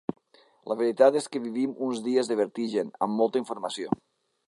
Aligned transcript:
La 0.71 0.77
veritat 0.79 1.17
és 1.19 1.27
que 1.35 1.43
vivim 1.45 1.77
uns 1.89 2.01
dies 2.09 2.33
de 2.33 2.41
vertigen, 2.43 2.93
amb 3.09 3.19
molta 3.23 3.45
informació. 3.47 3.97